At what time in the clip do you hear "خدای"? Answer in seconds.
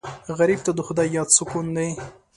0.87-1.07